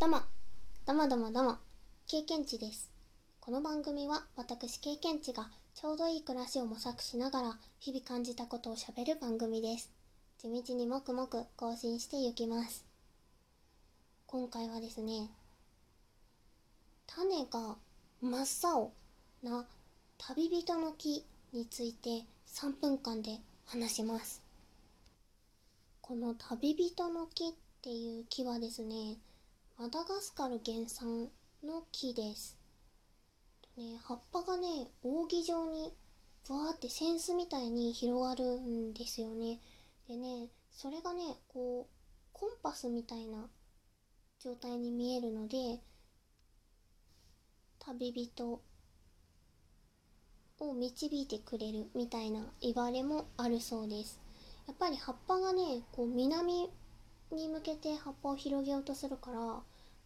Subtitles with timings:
[0.00, 0.20] どうも、
[0.86, 1.58] どうもどうもどうも、
[2.06, 2.90] 経験値です。
[3.38, 9.90] この番組は私経験値がちょうどいい暮らしを模索しながら日々感じたことをしゃべる番組です。
[10.38, 12.86] 地道にもくもく更新していきます。
[14.26, 15.28] 今回はですね、
[17.06, 17.76] 種が
[18.22, 18.92] 真っ青
[19.42, 19.66] な
[20.16, 23.36] 旅人の木について3分間で
[23.66, 24.40] 話します。
[26.00, 29.18] この旅人の木っていう木はですね、
[29.80, 31.30] マダガスカル原産
[31.64, 32.54] の木です。
[33.78, 35.94] ね、葉っぱがね、扇状に
[36.46, 39.58] ぶわーってセンスみたいに広がるんですよね。
[40.06, 41.94] でね、それがね、こう、
[42.34, 43.48] コンパスみたいな
[44.38, 45.80] 状態に見えるので、
[47.78, 48.60] 旅人
[50.58, 54.20] を導いてくれるみたいな言われもあるそうです。
[54.66, 56.68] やっぱり葉っぱがね、こう南
[57.34, 59.38] に向けて葉っぱを広げようとするから、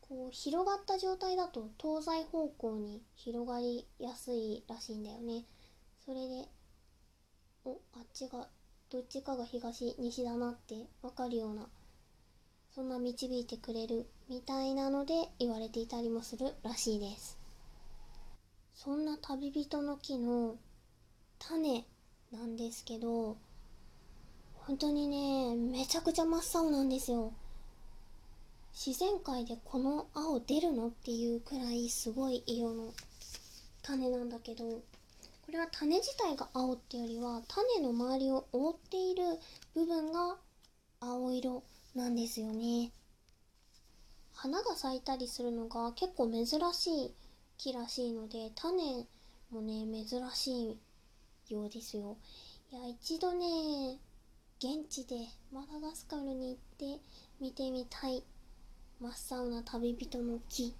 [0.00, 5.44] こう広がった状態だと東西方向に広がりやすいらしいんだよね。
[6.04, 6.48] それで、
[7.64, 8.48] お、あっちが、
[8.90, 11.68] どっちかが東、西だなってわかるような、
[12.74, 17.38] そんな導いてくれるみたいなので言われていたりもするらしいです。
[18.74, 20.56] そんな旅人の木の
[21.38, 21.84] 種
[22.32, 23.36] なんですけど、
[24.54, 27.32] 本当にね、めちゃくちゃ真っ青なんですよ。
[28.72, 32.94] 自然界でこの青出るのっていうくらいすごい色の
[33.82, 34.82] 種なんだけど、こ
[35.50, 39.40] れは種自体が青っていうよりは、種の周りを覆っている
[39.74, 40.36] 部分が
[41.00, 41.64] 青色
[41.96, 42.92] なんですよね。
[44.32, 47.14] 花が咲いたりするのが結構珍しい
[47.58, 49.08] 木らしいので、種
[49.50, 50.76] もね、珍し
[51.48, 52.16] いようですよ。
[52.70, 53.98] いや、一度ね、
[54.62, 55.16] 現地で
[55.50, 57.00] マダガスカルに行って
[57.40, 58.22] 見てみたい
[59.00, 60.74] 真っ青な旅人の木。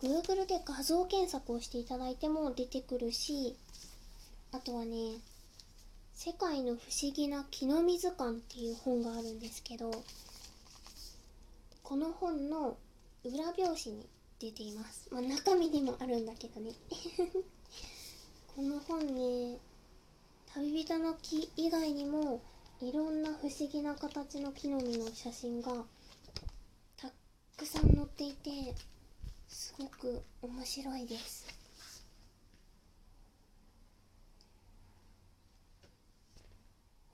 [0.00, 3.54] Google で画像検索をしていただいても出てくるし
[4.50, 5.20] あとはね
[6.12, 9.92] 「世界の不思議な木の実図鑑」っていう本があるんですけど
[11.84, 12.76] この本の
[13.22, 14.08] 裏表紙に
[14.40, 16.72] 出ています、まあ、中身にもあるんだけどね。
[18.56, 19.60] この本ね
[20.76, 22.42] 人の木以外にも
[22.82, 25.72] いろんな不思議な形の木の実の写真が
[26.98, 27.08] た
[27.56, 28.74] くさん載っていて
[29.48, 31.46] すごく面白いです。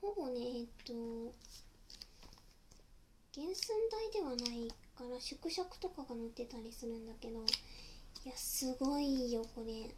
[0.01, 0.93] ほぼねえっと
[3.33, 7.39] 原寸大ではないから縮尺とかが載ってたりするんだけど
[8.25, 9.95] いやすごいよこれ。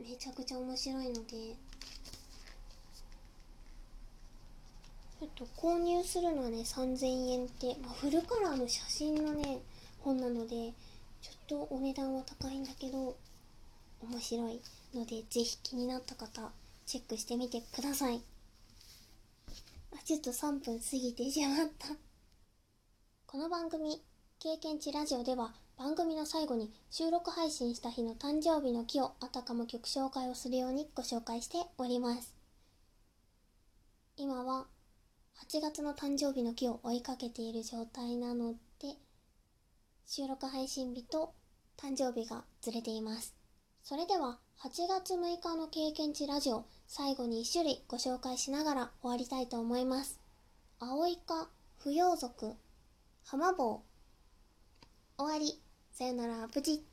[0.00, 1.54] めちゃくちゃ面白いので
[5.22, 9.60] ちょっと購入するのはね3000円って、まあ、フルカラーの写真のね
[10.00, 10.72] 本なので
[11.20, 13.14] ちょっとお値段は高いんだけど
[14.02, 14.60] 面白い
[14.92, 16.50] のでぜひ気になった方
[16.86, 18.20] チェックしてみてください。
[19.94, 21.86] あちょっと3分過ぎてしまった。
[23.28, 24.02] この番組
[24.40, 32.34] 経験値ラジオでは番組の最後に収録配信した日の誕生日の木をあたかも曲紹介をするようにご紹介しております。
[34.16, 34.66] 今は
[35.40, 38.96] 8月の誕生日の木を追いかけている状態なので
[40.06, 41.32] 収録配信日と
[41.76, 43.34] 誕生日がずれています。
[43.82, 50.20] それでは8月6日の経験値ラジオ最後に1種類ご紹介しながら終わりたいと思います。
[50.78, 52.54] 青イカ不養族
[53.24, 53.82] 浜棒
[55.18, 55.60] 終わり。
[55.92, 56.91] さよならプチッ